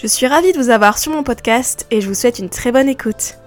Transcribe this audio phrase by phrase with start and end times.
[0.00, 2.72] Je suis ravie de vous avoir sur mon podcast et je vous souhaite une très
[2.72, 3.39] bonne écoute.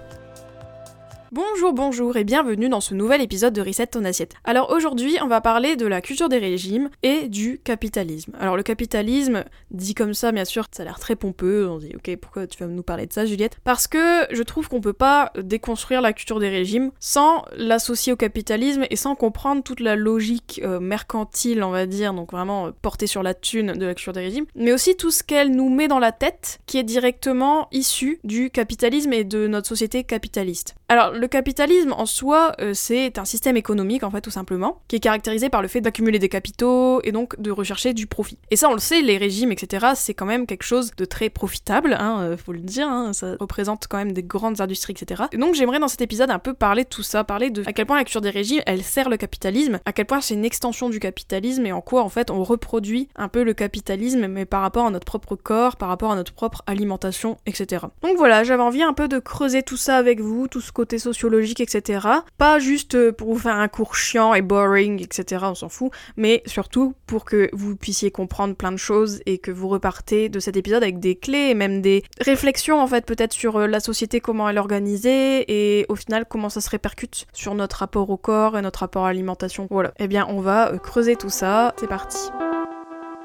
[1.34, 4.36] Bonjour, bonjour et bienvenue dans ce nouvel épisode de Reset ton assiette.
[4.44, 8.34] Alors aujourd'hui, on va parler de la culture des régimes et du capitalisme.
[8.38, 11.68] Alors le capitalisme, dit comme ça, bien sûr, ça a l'air très pompeux.
[11.68, 13.58] On dit, ok, pourquoi tu vas nous parler de ça, Juliette?
[13.64, 18.16] Parce que je trouve qu'on peut pas déconstruire la culture des régimes sans l'associer au
[18.16, 22.70] capitalisme et sans comprendre toute la logique euh, mercantile, on va dire, donc vraiment euh,
[22.80, 25.68] portée sur la thune de la culture des régimes, mais aussi tout ce qu'elle nous
[25.68, 30.76] met dans la tête qui est directement issu du capitalisme et de notre société capitaliste.
[31.24, 35.00] Le capitalisme en soi, euh, c'est un système économique en fait tout simplement, qui est
[35.00, 38.36] caractérisé par le fait d'accumuler des capitaux et donc de rechercher du profit.
[38.50, 39.86] Et ça on le sait, les régimes etc.
[39.94, 43.36] c'est quand même quelque chose de très profitable, hein, euh, faut le dire, hein, ça
[43.40, 45.22] représente quand même des grandes industries etc.
[45.32, 47.72] Et donc j'aimerais dans cet épisode un peu parler de tout ça, parler de à
[47.72, 50.44] quel point la culture des régimes elle sert le capitalisme, à quel point c'est une
[50.44, 54.44] extension du capitalisme et en quoi en fait on reproduit un peu le capitalisme mais
[54.44, 57.86] par rapport à notre propre corps, par rapport à notre propre alimentation etc.
[58.02, 60.98] Donc voilà, j'avais envie un peu de creuser tout ça avec vous, tout ce côté
[60.98, 62.06] social sociologique, etc.
[62.38, 65.44] Pas juste euh, pour vous faire un cours chiant et boring, etc.
[65.48, 69.50] On s'en fout, mais surtout pour que vous puissiez comprendre plein de choses et que
[69.50, 73.32] vous repartez de cet épisode avec des clés et même des réflexions en fait peut-être
[73.32, 77.26] sur euh, la société, comment elle est organisée et au final comment ça se répercute
[77.32, 79.66] sur notre rapport au corps et notre rapport à l'alimentation.
[79.70, 79.92] Voilà.
[79.98, 81.74] Eh bien on va euh, creuser tout ça.
[81.78, 82.18] C'est parti.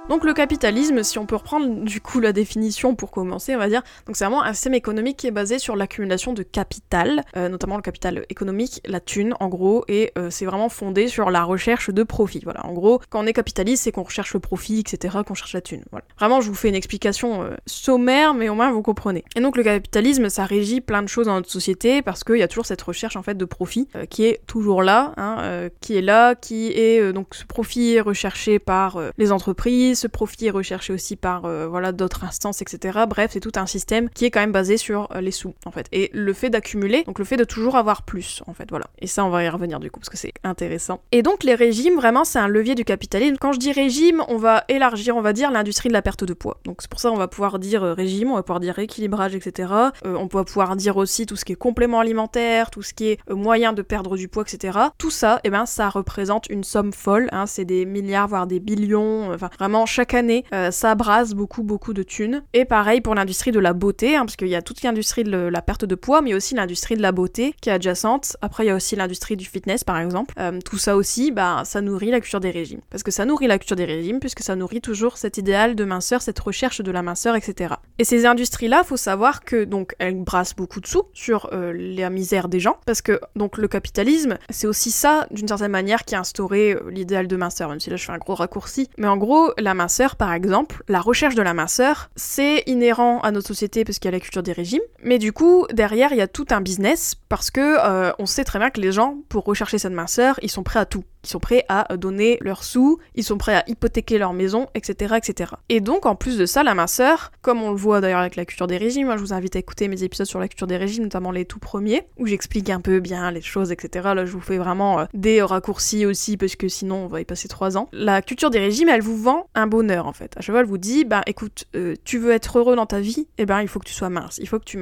[0.09, 3.69] Donc le capitalisme, si on peut reprendre du coup la définition pour commencer, on va
[3.69, 7.47] dire, donc c'est vraiment un système économique qui est basé sur l'accumulation de capital, euh,
[7.47, 11.43] notamment le capital économique, la thune en gros, et euh, c'est vraiment fondé sur la
[11.43, 12.41] recherche de profit.
[12.43, 15.53] Voilà, en gros, quand on est capitaliste, c'est qu'on recherche le profit, etc., qu'on cherche
[15.53, 15.83] la thune.
[15.91, 16.05] Voilà.
[16.17, 19.23] Vraiment, je vous fais une explication euh, sommaire, mais au moins vous comprenez.
[19.35, 22.43] Et donc le capitalisme, ça régit plein de choses dans notre société parce qu'il y
[22.43, 26.01] a toujours cette recherche en fait de profit qui est toujours là, hein, qui est
[26.01, 31.15] là, qui est donc ce profit recherché par les entreprises ce profit est recherché aussi
[31.15, 32.99] par euh, voilà d'autres instances, etc.
[33.07, 35.71] Bref, c'est tout un système qui est quand même basé sur euh, les sous, en
[35.71, 35.87] fait.
[35.91, 38.85] Et le fait d'accumuler, donc le fait de toujours avoir plus, en fait, voilà.
[38.99, 41.01] Et ça, on va y revenir du coup, parce que c'est intéressant.
[41.11, 43.35] Et donc les régimes, vraiment, c'est un levier du capitalisme.
[43.39, 46.33] Quand je dis régime, on va élargir, on va dire l'industrie de la perte de
[46.33, 46.59] poids.
[46.63, 49.35] Donc c'est pour ça qu'on va pouvoir dire euh, régime, on va pouvoir dire rééquilibrage,
[49.35, 49.73] etc.
[50.05, 53.19] on va pouvoir dire aussi tout ce qui est complément alimentaire, tout ce qui est
[53.29, 54.77] moyen de perdre du poids, etc.
[54.97, 57.27] Tout ça, et eh ben, ça représente une somme folle.
[57.31, 59.31] Hein, c'est des milliards, voire des billions.
[59.33, 62.43] Enfin, vraiment, chaque année, euh, ça brasse beaucoup, beaucoup de thunes.
[62.53, 65.37] Et pareil pour l'industrie de la beauté, hein, parce qu'il y a toute l'industrie de
[65.37, 68.37] la perte de poids, mais aussi l'industrie de la beauté qui est adjacente.
[68.41, 70.33] Après, il y a aussi l'industrie du fitness, par exemple.
[70.39, 72.81] Euh, tout ça aussi, bah, ça nourrit la culture des régimes.
[72.89, 75.83] Parce que ça nourrit la culture des régimes, puisque ça nourrit toujours cet idéal de
[75.83, 77.75] minceur, cette recherche de la minceur, etc.
[77.97, 82.09] Et ces industries-là, faut savoir que donc elles brassent beaucoup de sous sur euh, la
[82.09, 86.15] misère des gens, parce que donc le capitalisme, c'est aussi ça, d'une certaine manière, qui
[86.15, 88.89] a instauré l'idéal de minceur, même si là je fais un gros raccourci.
[88.97, 93.31] Mais en gros, la minceur, par exemple, la recherche de la minceur, c'est inhérent à
[93.31, 96.17] notre société parce qu'il y a la culture des régimes, mais du coup, derrière, il
[96.17, 99.17] y a tout un business parce que euh, on sait très bien que les gens,
[99.29, 101.03] pour rechercher cette minceur, ils sont prêts à tout.
[101.23, 105.15] Ils sont prêts à donner leurs sous, ils sont prêts à hypothéquer leur maison, etc.,
[105.17, 105.51] etc.
[105.67, 108.45] Et donc, en plus de ça, la minceur, comme on le voit d'ailleurs avec la
[108.45, 110.77] culture des régimes, hein, je vous invite à écouter mes épisodes sur la culture des
[110.77, 114.11] régimes, notamment les tout premiers, où j'explique un peu bien les choses, etc.
[114.15, 117.25] Là, je vous fais vraiment euh, des raccourcis aussi, parce que sinon, on va y
[117.25, 117.89] passer trois ans.
[117.91, 120.33] La culture des régimes, elle vous vend un bonheur, en fait.
[120.37, 123.01] À chaque fois, elle vous dit, bah écoute, euh, tu veux être heureux dans ta
[123.01, 124.39] vie, eh ben, il faut que tu sois mince.
[124.41, 124.77] Il faut que tu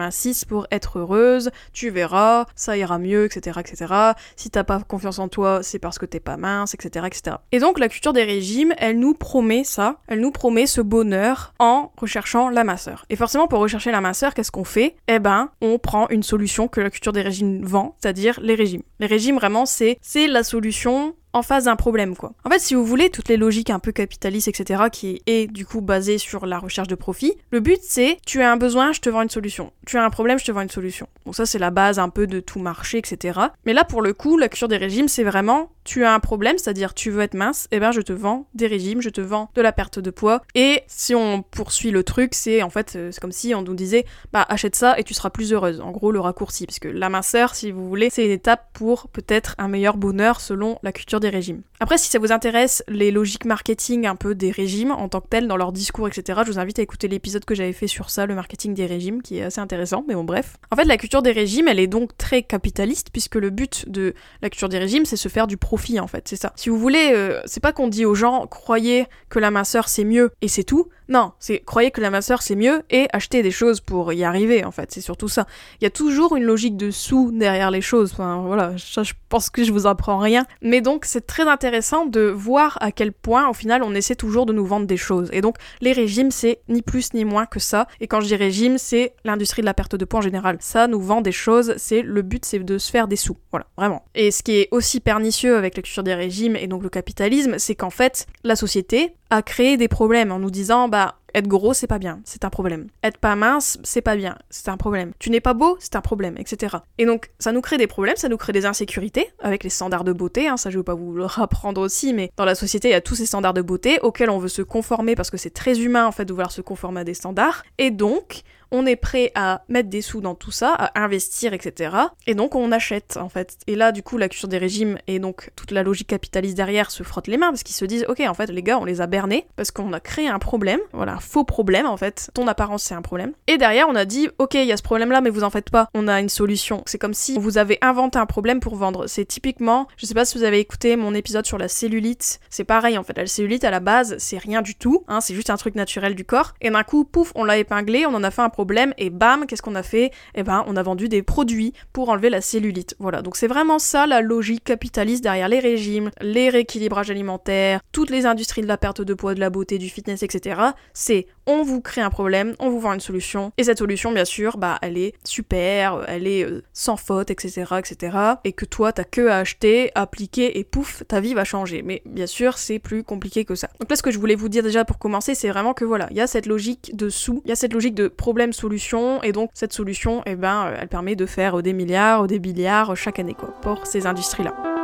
[0.47, 3.93] pour être heureuse, tu verras, ça ira mieux, etc., etc.
[4.35, 7.37] Si t'as pas confiance en toi, c'est parce que t'es pas mince, etc., etc.
[7.51, 11.53] Et donc la culture des régimes, elle nous promet ça, elle nous promet ce bonheur
[11.59, 13.05] en recherchant la minceur.
[13.09, 14.95] Et forcément, pour rechercher la minceur, qu'est-ce qu'on fait?
[15.07, 18.83] Eh ben, on prend une solution que la culture des régimes vend, c'est-à-dire les régimes.
[18.99, 22.33] Les régimes, vraiment, c'est la solution en face d'un problème, quoi.
[22.43, 25.65] En fait, si vous voulez, toutes les logiques un peu capitalistes, etc., qui est du
[25.65, 28.99] coup basée sur la recherche de profit, le but c'est tu as un besoin, je
[28.99, 29.71] te vends une solution.
[29.85, 31.07] Tu as un problème, je te vends une solution.
[31.25, 33.39] Bon, ça c'est la base un peu de tout marché, etc.
[33.65, 36.57] Mais là, pour le coup, la culture des régimes, c'est vraiment tu as un problème,
[36.57, 39.49] c'est-à-dire tu veux être mince, eh ben je te vends des régimes, je te vends
[39.55, 40.41] de la perte de poids.
[40.53, 44.05] Et si on poursuit le truc, c'est en fait, euh, comme si on nous disait,
[44.33, 45.79] bah achète ça et tu seras plus heureuse.
[45.79, 49.07] En gros, le raccourci, parce que la minceur, si vous voulez, c'est une étape pour
[49.07, 51.61] peut-être un meilleur bonheur selon la culture des régimes.
[51.79, 55.27] Après, si ça vous intéresse, les logiques marketing un peu des régimes en tant que
[55.27, 58.09] tels, dans leur discours, etc., je vous invite à écouter l'épisode que j'avais fait sur
[58.09, 60.57] ça, le marketing des régimes, qui est assez intéressant, mais bon bref.
[60.71, 64.15] En fait, la culture des régimes, elle est donc très capitaliste, puisque le but de
[64.41, 66.53] la culture des régimes, c'est se faire du profit, en fait, c'est ça.
[66.55, 70.03] Si vous voulez, euh, c'est pas qu'on dit aux gens, croyez que la minceur c'est
[70.03, 70.89] mieux, et c'est tout.
[71.09, 74.65] Non, c'est croyez que la minceur c'est mieux et acheter des choses pour y arriver
[74.65, 75.47] en fait, c'est surtout ça.
[75.79, 79.13] Il y a toujours une logique de sous derrière les choses, enfin voilà, ça, je
[79.29, 80.45] pense que je vous apprends rien.
[80.61, 84.45] Mais donc c'est très intéressant de voir à quel point au final on essaie toujours
[84.45, 85.29] de nous vendre des choses.
[85.31, 87.87] Et donc les régimes c'est ni plus ni moins que ça.
[88.01, 90.57] Et quand je dis régime, c'est l'industrie de la perte de poids en général.
[90.59, 93.67] Ça nous vend des choses, c'est le but c'est de se faire des sous, voilà,
[93.77, 94.03] vraiment.
[94.13, 97.57] Et ce qui est aussi pernicieux avec la culture des régimes et donc le capitalisme,
[97.57, 101.73] c'est qu'en fait la société a créé des problèmes en nous disant bah être gros,
[101.73, 102.87] c'est pas bien, c'est un problème.
[103.03, 105.11] Être pas mince, c'est pas bien, c'est un problème.
[105.19, 106.77] Tu n'es pas beau, c'est un problème, etc.
[106.97, 110.03] Et donc, ça nous crée des problèmes, ça nous crée des insécurités avec les standards
[110.03, 112.87] de beauté, hein, ça je veux pas vous le rapprendre aussi, mais dans la société,
[112.87, 115.37] il y a tous ces standards de beauté auxquels on veut se conformer parce que
[115.37, 117.63] c'est très humain en fait de vouloir se conformer à des standards.
[117.77, 118.41] Et donc,
[118.71, 121.95] on est prêt à mettre des sous dans tout ça, à investir, etc.
[122.25, 123.57] Et donc on achète en fait.
[123.67, 126.91] Et là, du coup, la culture des régimes et donc toute la logique capitaliste derrière
[126.91, 129.01] se frottent les mains parce qu'ils se disent, ok, en fait, les gars, on les
[129.01, 132.31] a bernés parce qu'on a créé un problème, voilà, un faux problème en fait.
[132.33, 133.33] Ton apparence, c'est un problème.
[133.47, 135.69] Et derrière, on a dit, ok, il y a ce problème-là, mais vous en faites
[135.69, 135.89] pas.
[135.93, 136.83] On a une solution.
[136.85, 139.07] C'est comme si vous avez inventé un problème pour vendre.
[139.07, 142.39] C'est typiquement, je sais pas si vous avez écouté mon épisode sur la cellulite.
[142.49, 143.17] C'est pareil en fait.
[143.17, 145.03] La cellulite à la base, c'est rien du tout.
[145.07, 146.53] Hein, c'est juste un truc naturel du corps.
[146.61, 149.45] Et d'un coup, pouf, on l'a épinglé, on en a fait un problème et bam,
[149.45, 150.09] qu'est-ce qu'on a fait?
[150.33, 152.95] Eh ben, on a vendu des produits pour enlever la cellulite.
[152.97, 158.09] Voilà, donc c'est vraiment ça la logique capitaliste derrière les régimes, les rééquilibrages alimentaires, toutes
[158.09, 160.59] les industries de la perte de poids, de la beauté, du fitness, etc.
[160.91, 164.25] C'est on vous crée un problème, on vous vend une solution, et cette solution, bien
[164.25, 168.17] sûr, bah, elle est super, elle est euh, sans faute, etc., etc.
[168.43, 171.81] Et que toi, t'as que à acheter, appliquer, et pouf, ta vie va changer.
[171.81, 173.69] Mais bien sûr, c'est plus compliqué que ça.
[173.79, 176.07] Donc là, ce que je voulais vous dire déjà pour commencer, c'est vraiment que voilà,
[176.11, 179.31] il y a cette logique de sous, il y a cette logique de problème-solution, et
[179.31, 183.33] donc cette solution, eh ben, elle permet de faire des milliards, des milliards chaque année,
[183.33, 184.76] quoi, pour ces industries-là.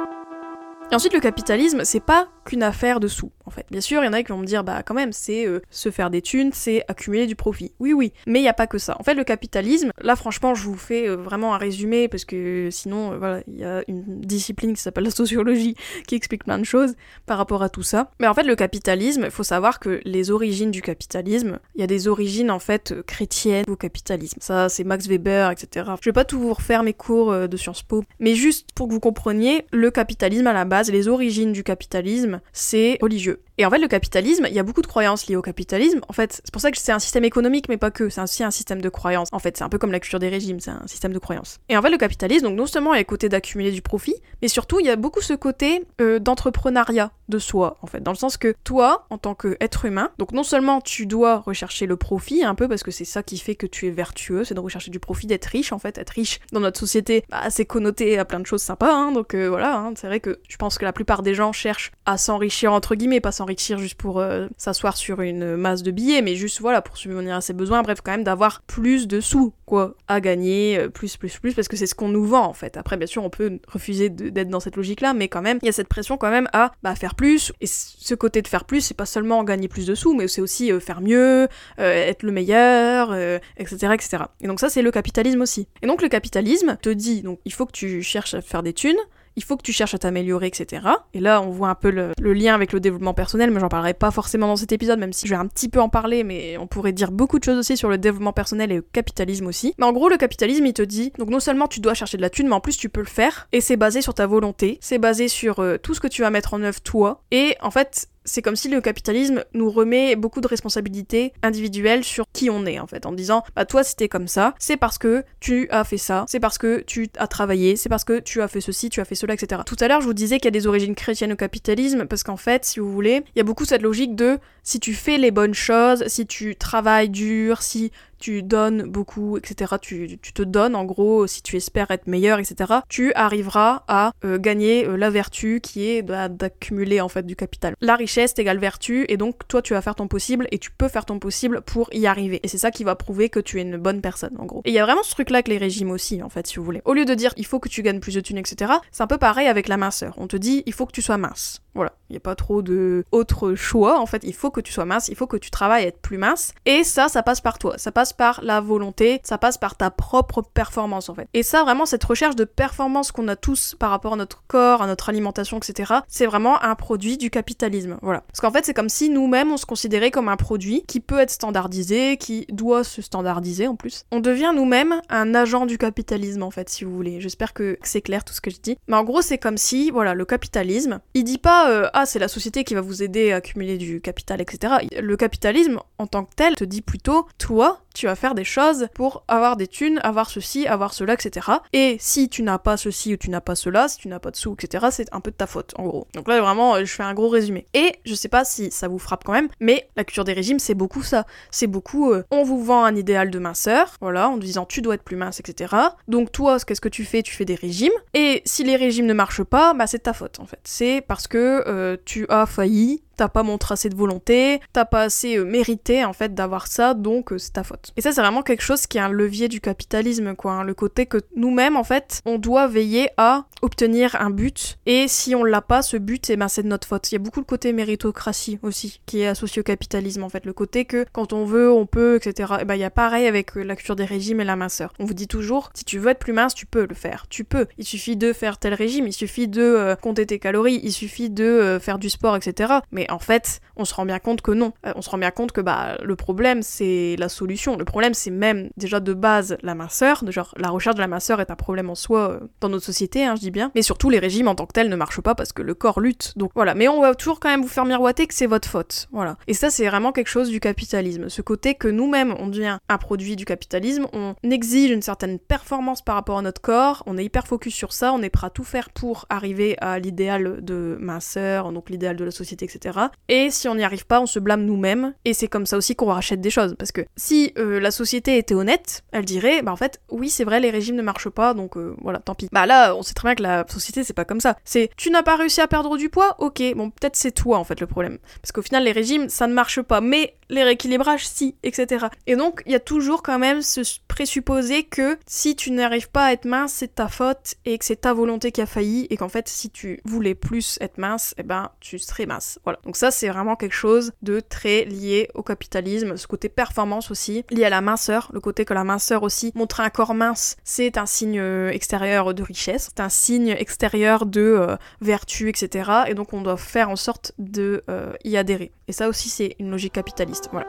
[0.91, 3.65] Et ensuite, le capitalisme, c'est pas qu'une affaire de sous, en fait.
[3.71, 5.61] Bien sûr, il y en a qui vont me dire, bah quand même, c'est euh,
[5.69, 7.71] se faire des thunes, c'est accumuler du profit.
[7.79, 8.95] Oui, oui, mais il n'y a pas que ça.
[8.99, 12.69] En fait, le capitalisme, là, franchement, je vous fais euh, vraiment un résumé, parce que
[12.71, 15.75] sinon, euh, voilà, il y a une discipline qui s'appelle la sociologie,
[16.07, 16.95] qui explique plein de choses
[17.25, 18.11] par rapport à tout ça.
[18.19, 21.83] Mais en fait, le capitalisme, il faut savoir que les origines du capitalisme, il y
[21.83, 24.37] a des origines, en fait, chrétiennes au capitalisme.
[24.41, 25.91] Ça, c'est Max Weber, etc.
[26.01, 28.93] Je vais pas tout vous refaire mes cours de Sciences Po, mais juste pour que
[28.93, 33.43] vous compreniez, le capitalisme à la base, les origines du capitalisme, c'est religieux.
[33.57, 36.01] Et en fait, le capitalisme, il y a beaucoup de croyances liées au capitalisme.
[36.07, 38.09] En fait, c'est pour ça que c'est un système économique, mais pas que.
[38.09, 39.29] C'est aussi un système de croyances.
[39.31, 41.59] En fait, c'est un peu comme la culture des régimes, c'est un système de croyances.
[41.69, 43.81] Et en fait, le capitalisme, donc non seulement il y a le côté d'accumuler du
[43.81, 48.01] profit, mais surtout il y a beaucoup ce côté euh, d'entrepreneuriat de soi, en fait,
[48.01, 51.85] dans le sens que toi, en tant qu'être humain, donc non seulement tu dois rechercher
[51.85, 54.53] le profit un peu parce que c'est ça qui fait que tu es vertueux, c'est
[54.53, 57.65] de rechercher du profit, d'être riche, en fait, être riche dans notre société, bah, c'est
[57.65, 60.57] connoté à plein de choses sympas, hein, donc euh, voilà, hein, c'est vrai que je
[60.57, 64.19] pense que la plupart des gens cherchent à s'enrichir entre guillemets, pas s'enrichir juste pour
[64.19, 67.81] euh, s'asseoir sur une masse de billets, mais juste voilà pour subvenir à ses besoins.
[67.81, 71.67] Bref, quand même d'avoir plus de sous quoi à gagner, euh, plus plus plus parce
[71.67, 72.77] que c'est ce qu'on nous vend en fait.
[72.77, 75.65] Après bien sûr on peut refuser d'être dans cette logique là, mais quand même il
[75.65, 77.51] y a cette pression quand même à bah, faire plus.
[77.59, 80.41] Et ce côté de faire plus, c'est pas seulement gagner plus de sous, mais c'est
[80.41, 81.47] aussi euh, faire mieux,
[81.77, 83.13] être le meilleur,
[83.57, 84.23] etc etc.
[84.41, 85.67] Et donc ça c'est le capitalisme aussi.
[85.81, 88.73] Et donc le capitalisme te dit donc il faut que tu cherches à faire des
[88.73, 88.97] thunes
[89.35, 90.87] il faut que tu cherches à t'améliorer, etc.
[91.13, 93.93] Et là, on voit un peu le, lien avec le développement personnel, mais j'en parlerai
[93.93, 96.57] pas forcément dans cet épisode, même si je vais un petit peu en parler, mais
[96.57, 99.73] on pourrait dire beaucoup de choses aussi sur le développement personnel et le capitalisme aussi.
[99.77, 102.21] Mais en gros, le capitalisme, il te dit, donc non seulement tu dois chercher de
[102.21, 104.77] la thune, mais en plus tu peux le faire, et c'est basé sur ta volonté,
[104.81, 107.71] c'est basé sur euh, tout ce que tu vas mettre en œuvre toi, et en
[107.71, 112.65] fait, c'est comme si le capitalisme nous remet beaucoup de responsabilités individuelles sur qui on
[112.65, 115.83] est en fait, en disant bah toi c'était comme ça, c'est parce que tu as
[115.83, 118.89] fait ça, c'est parce que tu as travaillé, c'est parce que tu as fait ceci,
[118.89, 119.61] tu as fait cela, etc.
[119.65, 122.23] Tout à l'heure je vous disais qu'il y a des origines chrétiennes au capitalisme parce
[122.23, 125.17] qu'en fait, si vous voulez, il y a beaucoup cette logique de si tu fais
[125.17, 127.91] les bonnes choses, si tu travailles dur, si
[128.23, 132.39] tu donnes beaucoup, etc., tu, tu, te donnes en gros, si tu espères être meilleur,
[132.39, 137.35] etc., tu arriveras à euh, gagner euh, la vertu qui est d'accumuler en fait du
[137.35, 137.75] capital.
[137.81, 140.87] La richesse égale vertu et donc toi tu vas faire ton possible et tu peux
[140.87, 142.39] faire ton possible pour y arriver.
[142.43, 144.61] Et c'est ça qui va prouver que tu es une bonne personne en gros.
[144.63, 146.55] Et il y a vraiment ce truc là avec les régimes aussi en fait si
[146.55, 146.81] vous voulez.
[146.85, 149.07] Au lieu de dire il faut que tu gagnes plus de thunes, etc., c'est un
[149.07, 150.13] peu pareil avec la minceur.
[150.15, 151.61] On te dit il faut que tu sois mince.
[151.75, 153.99] Voilà, il n'y a pas trop de autre choix.
[153.99, 155.99] En fait, il faut que tu sois mince, il faut que tu travailles à être
[155.99, 156.53] plus mince.
[156.65, 157.77] Et ça, ça passe par toi.
[157.77, 161.27] Ça passe par la volonté, ça passe par ta propre performance en fait.
[161.33, 164.81] Et ça, vraiment, cette recherche de performance qu'on a tous par rapport à notre corps,
[164.81, 167.97] à notre alimentation, etc., c'est vraiment un produit du capitalisme.
[168.01, 168.21] Voilà.
[168.27, 171.19] Parce qu'en fait, c'est comme si nous-mêmes, on se considérait comme un produit qui peut
[171.19, 174.05] être standardisé, qui doit se standardiser en plus.
[174.11, 177.21] On devient nous-mêmes un agent du capitalisme en fait, si vous voulez.
[177.21, 178.77] J'espère que c'est clair tout ce que je dis.
[178.87, 182.19] Mais en gros, c'est comme si, voilà, le capitalisme, il dit pas euh, ah c'est
[182.19, 184.73] la société qui va vous aider à accumuler du capital, etc.
[184.99, 188.87] Le capitalisme en tant que tel te dit plutôt toi tu vas faire des choses
[188.93, 191.47] pour avoir des thunes, avoir ceci, avoir cela, etc.
[191.73, 194.31] Et si tu n'as pas ceci ou tu n'as pas cela, si tu n'as pas
[194.31, 196.07] de sous, etc., c'est un peu de ta faute, en gros.
[196.13, 197.67] Donc là, vraiment, je fais un gros résumé.
[197.73, 200.59] Et je sais pas si ça vous frappe quand même, mais la culture des régimes,
[200.59, 201.25] c'est beaucoup ça.
[201.51, 204.95] C'est beaucoup, euh, on vous vend un idéal de minceur, voilà, en disant tu dois
[204.95, 205.75] être plus mince, etc.
[206.07, 207.21] Donc toi, qu'est-ce que tu fais?
[207.21, 207.93] Tu fais des régimes.
[208.13, 210.59] Et si les régimes ne marchent pas, bah c'est ta faute, en fait.
[210.63, 215.03] C'est parce que euh, tu as failli t'as pas montré assez de volonté, t'as pas
[215.03, 217.91] assez euh, mérité en fait d'avoir ça, donc euh, c'est ta faute.
[217.97, 220.53] Et ça c'est vraiment quelque chose qui est un levier du capitalisme, quoi.
[220.53, 220.63] Hein.
[220.63, 225.35] le côté que nous-mêmes en fait, on doit veiller à obtenir un but, et si
[225.35, 227.11] on l'a pas, ce but, et eh ben c'est de notre faute.
[227.11, 230.45] Il y a beaucoup le côté méritocratie aussi, qui est associé au capitalisme en fait,
[230.45, 232.53] le côté que quand on veut, on peut, etc.
[232.53, 234.55] Et eh ben il y a pareil avec euh, la culture des régimes et la
[234.55, 234.93] minceur.
[234.99, 237.43] On vous dit toujours, si tu veux être plus mince, tu peux le faire, tu
[237.43, 237.67] peux.
[237.77, 241.77] Il suffit de faire tel régime, il suffit de compter tes calories, il suffit de
[241.81, 242.73] faire du sport, etc.
[242.91, 244.73] Mais en fait, on se rend bien compte que non.
[244.85, 247.77] Euh, on se rend bien compte que bah, le problème, c'est la solution.
[247.77, 250.23] Le problème, c'est même déjà de base la minceur.
[250.29, 253.25] Genre, la recherche de la minceur est un problème en soi euh, dans notre société,
[253.25, 253.71] hein, je dis bien.
[253.75, 255.99] Mais surtout, les régimes en tant que tels ne marchent pas parce que le corps
[255.99, 256.33] lutte.
[256.37, 256.75] Donc voilà.
[256.75, 259.07] Mais on va toujours quand même vous faire miroiter que c'est votre faute.
[259.11, 259.37] Voilà.
[259.47, 261.29] Et ça, c'est vraiment quelque chose du capitalisme.
[261.29, 266.01] Ce côté que nous-mêmes, on devient un produit du capitalisme, on exige une certaine performance
[266.01, 268.49] par rapport à notre corps, on est hyper focus sur ça, on est prêt à
[268.49, 272.92] tout faire pour arriver à l'idéal de minceur, donc l'idéal de la société, etc.
[273.29, 275.13] Et si on n'y arrive pas, on se blâme nous-mêmes.
[275.25, 276.75] Et c'est comme ça aussi qu'on rachète des choses.
[276.77, 280.43] Parce que si euh, la société était honnête, elle dirait, bah en fait, oui, c'est
[280.43, 282.49] vrai, les régimes ne marchent pas, donc euh, voilà, tant pis.
[282.51, 284.57] Bah là, on sait très bien que la société, c'est pas comme ça.
[284.63, 287.63] C'est, tu n'as pas réussi à perdre du poids, ok, bon, peut-être c'est toi en
[287.63, 288.17] fait le problème.
[288.41, 290.01] Parce qu'au final, les régimes, ça ne marche pas.
[290.01, 292.07] Mais les rééquilibrages, si, etc.
[292.27, 296.25] Et donc, il y a toujours quand même ce présupposé que si tu n'arrives pas
[296.25, 299.17] à être mince, c'est ta faute et que c'est ta volonté qui a failli et
[299.17, 302.59] qu'en fait, si tu voulais plus être mince, eh ben, tu serais mince.
[302.63, 302.79] Voilà.
[302.85, 307.45] Donc ça, c'est vraiment quelque chose de très lié au capitalisme, ce côté performance aussi,
[307.49, 310.97] lié à la minceur, le côté que la minceur aussi, montrer un corps mince, c'est
[310.97, 315.91] un signe euh, extérieur de richesse, c'est un signe extérieur de euh, vertu, etc.
[316.07, 318.71] Et donc on doit faire en sorte de euh, y adhérer.
[318.87, 320.49] Et ça aussi, c'est une logique capitaliste.
[320.51, 320.67] Voilà.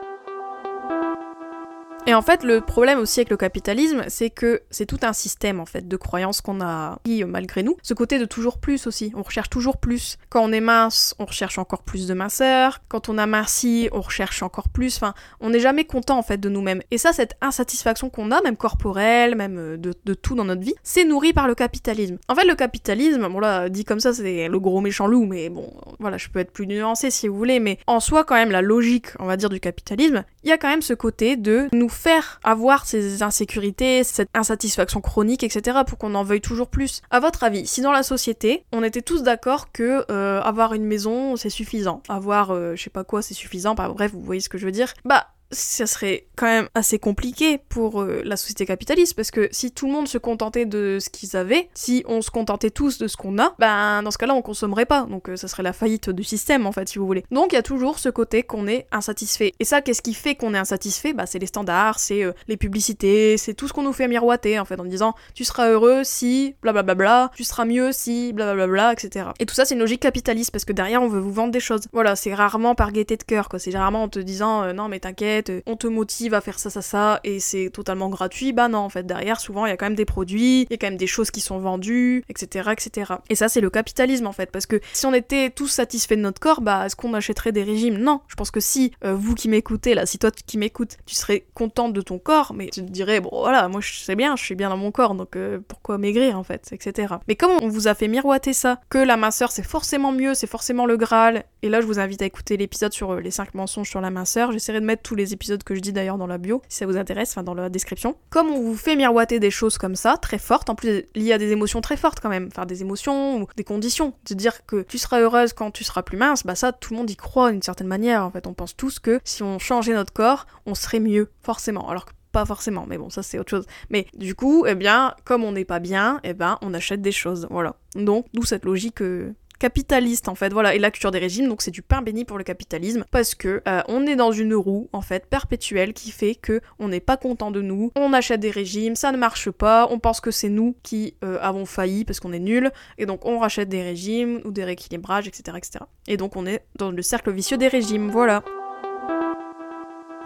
[2.07, 5.59] Et en fait, le problème aussi avec le capitalisme, c'est que c'est tout un système
[5.59, 7.77] en fait de croyances qu'on a pris malgré nous.
[7.81, 9.11] Ce côté de toujours plus aussi.
[9.15, 10.17] On recherche toujours plus.
[10.29, 12.79] Quand on est mince, on recherche encore plus de minceur.
[12.89, 14.97] Quand on a minci, on recherche encore plus.
[14.97, 16.83] Enfin, on n'est jamais content en fait de nous-mêmes.
[16.91, 20.75] Et ça, cette insatisfaction qu'on a, même corporelle, même euh, de, tout dans notre vie,
[20.83, 22.19] c'est nourri par le capitalisme.
[22.27, 25.49] En fait, le capitalisme, bon là, dit comme ça, c'est le gros méchant loup, mais
[25.49, 28.51] bon, voilà, je peux être plus nuancé si vous voulez, mais en soi, quand même,
[28.51, 31.67] la logique, on va dire, du capitalisme, il y a quand même ce côté de
[31.73, 37.01] nous faire avoir ces insécurités, cette insatisfaction chronique, etc., pour qu'on en veuille toujours plus.
[37.09, 40.85] À votre avis, si dans la société, on était tous d'accord que euh, avoir une
[40.85, 44.41] maison, c'est suffisant, avoir, euh, je sais pas quoi, c'est suffisant, bah, bref, vous voyez
[44.41, 48.37] ce que je veux dire, bah ça serait quand même assez compliqué pour euh, la
[48.37, 52.03] société capitaliste parce que si tout le monde se contentait de ce qu'ils avaient, si
[52.07, 55.03] on se contentait tous de ce qu'on a, ben dans ce cas-là on consommerait pas,
[55.09, 57.23] donc euh, ça serait la faillite du système en fait si vous voulez.
[57.31, 59.53] Donc il y a toujours ce côté qu'on est insatisfait.
[59.59, 61.13] Et ça qu'est-ce qui fait qu'on est insatisfait?
[61.13, 64.59] Bah c'est les standards, c'est euh, les publicités, c'est tout ce qu'on nous fait miroiter
[64.59, 68.33] en fait en disant tu seras heureux si blablabla, bla, bla, tu seras mieux si
[68.33, 69.27] blablabla, etc.
[69.39, 71.59] Et tout ça c'est une logique capitaliste parce que derrière on veut vous vendre des
[71.59, 71.81] choses.
[71.93, 74.99] Voilà, c'est rarement par gaieté de cœur quoi, c'est rarement en te disant non mais
[74.99, 78.79] t'inquiète on te motive à faire ça, ça, ça, et c'est totalement gratuit, bah non,
[78.79, 80.87] en fait, derrière, souvent, il y a quand même des produits, il y a quand
[80.87, 83.13] même des choses qui sont vendues, etc., etc.
[83.29, 86.21] Et ça, c'est le capitalisme, en fait, parce que si on était tous satisfaits de
[86.21, 87.97] notre corps, bah, est-ce qu'on achèterait des régimes?
[87.97, 88.21] Non.
[88.27, 91.45] Je pense que si, euh, vous qui m'écoutez, là, si toi qui m'écoutes, tu serais
[91.53, 94.43] contente de ton corps, mais tu te dirais, bon, voilà, moi, je sais bien, je
[94.43, 97.15] suis bien dans mon corps, donc euh, pourquoi maigrir, en fait, etc.
[97.27, 100.47] Mais comme on vous a fait miroiter ça, que la minceur, c'est forcément mieux, c'est
[100.47, 103.53] forcément le Graal, et là, je vous invite à écouter l'épisode sur euh, les 5
[103.55, 106.27] mensonges sur la minceur, j'essaierai de mettre tous les épisodes que je dis d'ailleurs dans
[106.27, 108.15] la bio, si ça vous intéresse, enfin dans la description.
[108.29, 111.37] Comme on vous fait miroiter des choses comme ça, très fortes, en plus y a
[111.37, 114.13] des émotions très fortes quand même, enfin des émotions ou des conditions.
[114.29, 116.99] De dire que tu seras heureuse quand tu seras plus mince, bah ça tout le
[116.99, 118.23] monde y croit d'une certaine manière.
[118.23, 121.89] En fait, on pense tous que si on changeait notre corps, on serait mieux, forcément.
[121.89, 123.65] Alors que pas forcément, mais bon, ça c'est autre chose.
[123.89, 127.13] Mais du coup, eh bien, comme on n'est pas bien, eh ben, on achète des
[127.13, 127.77] choses, voilà.
[127.95, 129.33] Donc, d'où cette logique euh,
[129.65, 130.53] capitaliste en fait.
[130.53, 133.33] Voilà et la culture des régimes donc c'est du pain béni pour le capitalisme parce
[133.33, 136.99] que euh, on est dans une roue en fait perpétuelle qui fait que on n'est
[136.99, 140.29] pas content de nous on achète des régimes ça ne marche pas on pense que
[140.29, 143.81] c'est nous qui euh, avons failli parce qu'on est nul et donc on rachète des
[143.81, 147.67] régimes ou des rééquilibrages etc etc et donc on est dans le cercle vicieux des
[147.67, 148.43] régimes voilà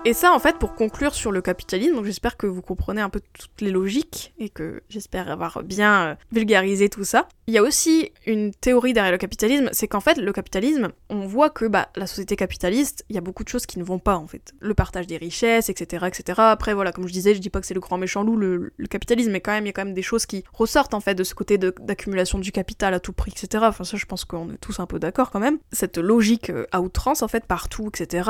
[0.06, 3.10] et ça, en fait, pour conclure sur le capitalisme, donc j'espère que vous comprenez un
[3.10, 7.28] peu toutes les logiques et que j'espère avoir bien euh, vulgarisé tout ça.
[7.48, 11.28] Il y a aussi une théorie derrière le capitalisme, c'est qu'en fait, le capitalisme, on
[11.28, 14.00] voit que bah, la société capitaliste, il y a beaucoup de choses qui ne vont
[14.00, 14.54] pas en fait.
[14.60, 16.40] Le partage des richesses, etc., etc.
[16.44, 18.72] Après, voilà, comme je disais, je dis pas que c'est le grand méchant loup, le,
[18.90, 21.16] capitalisme, mais quand même, il y a quand même des choses qui ressortent en fait
[21.16, 23.66] de ce côté d'accumulation du capital à tout prix, etc.
[23.68, 25.58] Enfin, ça, je pense qu'on est tous un peu d'accord quand même.
[25.72, 28.24] Cette logique euh, à outrance, en fait, partout, etc.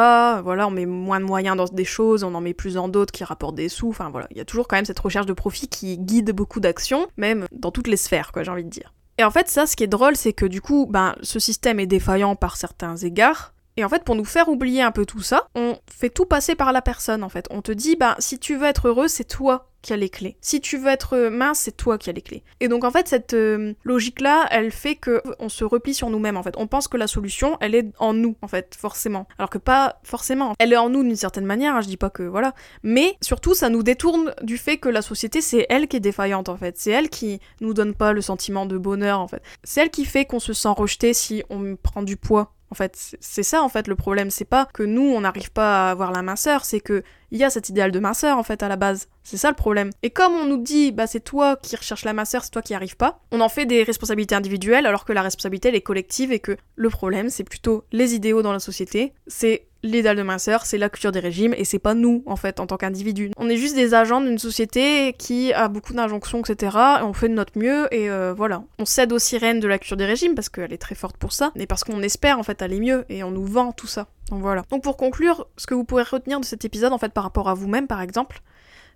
[0.43, 3.11] Voilà, on met moins de moyens dans des choses, on en met plus en d'autres
[3.11, 3.89] qui rapportent des sous.
[3.89, 6.59] Enfin voilà, il y a toujours quand même cette recherche de profit qui guide beaucoup
[6.59, 8.93] d'actions, même dans toutes les sphères, quoi, j'ai envie de dire.
[9.17, 11.79] Et en fait, ça, ce qui est drôle, c'est que du coup, ben, ce système
[11.79, 15.21] est défaillant par certains égards, et en fait, pour nous faire oublier un peu tout
[15.21, 17.48] ça, on fait tout passer par la personne, en fait.
[17.50, 20.36] On te dit, bah, si tu veux être heureux, c'est toi qui as les clés.
[20.41, 22.43] Si tu veux être mince, c'est toi qui as les clés.
[22.59, 26.36] Et donc, en fait, cette euh, logique-là, elle fait que on se replie sur nous-mêmes,
[26.36, 26.55] en fait.
[26.57, 29.29] On pense que la solution, elle est en nous, en fait, forcément.
[29.38, 30.55] Alors que pas forcément.
[30.59, 32.53] Elle est en nous d'une certaine manière, hein, je dis pas que, voilà.
[32.83, 36.50] Mais, surtout, ça nous détourne du fait que la société, c'est elle qui est défaillante,
[36.50, 36.77] en fait.
[36.77, 39.41] C'est elle qui nous donne pas le sentiment de bonheur, en fait.
[39.63, 43.15] C'est elle qui fait qu'on se sent rejeté si on prend du poids en fait,
[43.19, 46.11] c'est ça en fait le problème, c'est pas que nous on n'arrive pas à avoir
[46.11, 48.75] la minceur, c'est que il y a cet idéal de minceur en fait à la
[48.75, 49.07] base.
[49.23, 49.91] C'est ça le problème.
[50.01, 52.73] Et comme on nous dit bah c'est toi qui recherches la minceur, c'est toi qui
[52.73, 56.31] arrives pas, on en fait des responsabilités individuelles alors que la responsabilité elle est collective
[56.31, 60.65] et que le problème c'est plutôt les idéaux dans la société, c'est l'idéal de minceur,
[60.65, 63.31] c'est la culture des régimes et c'est pas nous en fait en tant qu'individus.
[63.38, 66.77] On est juste des agents d'une société qui a beaucoup d'injonctions etc.
[67.00, 68.63] Et on fait de notre mieux et euh, voilà.
[68.77, 71.33] On cède aux sirènes de la culture des régimes parce qu'elle est très forte pour
[71.33, 74.07] ça, mais parce qu'on espère en fait aller mieux et on nous vend tout ça.
[74.29, 74.63] Donc voilà.
[74.69, 77.50] Donc pour conclure, ce que vous pourrez retenir de cet épisode en fait par rapport
[77.50, 78.41] à vous-même par exemple,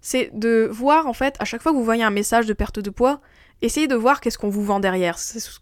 [0.03, 2.79] c'est de voir en fait à chaque fois que vous voyez un message de perte
[2.79, 3.21] de poids,
[3.63, 5.17] essayez de voir qu'est-ce qu'on vous vend derrière,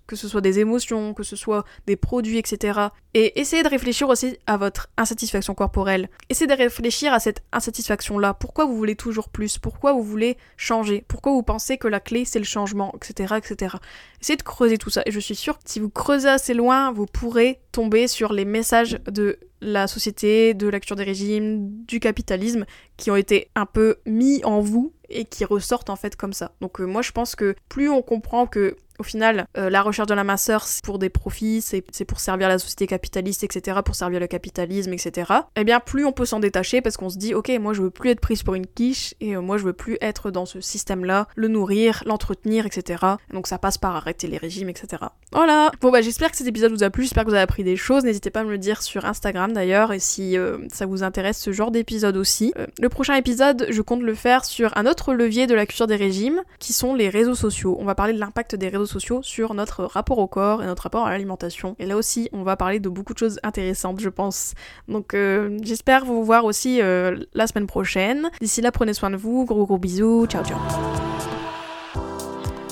[0.08, 2.80] que ce soit des émotions, que ce soit des produits, etc.
[3.14, 6.10] Et essayez de réfléchir aussi à votre insatisfaction corporelle.
[6.30, 8.34] Essayez de réfléchir à cette insatisfaction-là.
[8.34, 9.60] Pourquoi vous voulez toujours plus?
[9.60, 11.06] Pourquoi vous voulez changer?
[11.08, 13.76] Pourquoi vous pensez que la clé c'est le changement, etc., etc.
[14.20, 15.04] Essayez de creuser tout ça.
[15.06, 18.46] Et je suis sûre que si vous creusez assez loin, vous pourrez tomber sur les
[18.46, 22.66] messages de la société, de la culture des régimes, du capitalisme,
[22.98, 26.54] qui ont été un peu mis en vous et qui ressortent en fait comme ça.
[26.62, 30.08] Donc euh, moi je pense que plus on comprend que au final, euh, la recherche
[30.08, 33.96] de la minceur, c'est pour des profits, c'est pour servir la société capitaliste, etc., pour
[33.96, 35.34] servir le capitalisme, etc.
[35.56, 37.90] Eh bien, plus on peut s'en détacher parce qu'on se dit, ok, moi je veux
[37.90, 40.62] plus être prise pour une quiche et euh, moi je veux plus être dans ce
[40.62, 43.04] système-là, le nourrir, l'entretenir, etc.
[43.34, 45.04] Donc ça passe par arrêter les régimes, etc.
[45.32, 45.72] Voilà.
[45.82, 47.76] Bon bah j'espère que cet épisode vous a plu, j'espère que vous avez appris des
[47.76, 48.04] choses.
[48.04, 51.40] N'hésitez pas à me le dire sur Instagram d'ailleurs et si euh, ça vous intéresse
[51.40, 52.54] ce genre d'épisode aussi.
[52.80, 55.96] le prochain épisode, je compte le faire sur un autre levier de la culture des
[55.96, 57.78] régimes, qui sont les réseaux sociaux.
[57.80, 61.06] On va parler de l'impact des réseaux sur notre rapport au corps et notre rapport
[61.06, 61.76] à l'alimentation.
[61.80, 64.54] Et là aussi, on va parler de beaucoup de choses intéressantes, je pense.
[64.88, 68.30] Donc euh, j'espère vous voir aussi euh, la semaine prochaine.
[68.40, 69.46] D'ici là, prenez soin de vous.
[69.46, 70.26] Gros gros bisous.
[70.28, 70.58] Ciao ciao.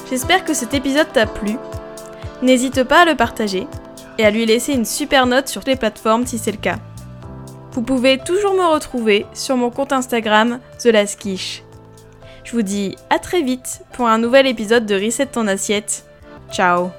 [0.10, 1.58] J'espère que cet épisode t'a plu.
[2.41, 3.67] N'hésite pas à le partager
[4.17, 6.79] et à lui laisser une super note sur les plateformes si c'est le cas.
[7.73, 10.89] Vous pouvez toujours me retrouver sur mon compte Instagram The
[12.43, 16.09] Je vous dis à très vite pour un nouvel épisode de Reset ton assiette
[16.51, 16.93] Ciao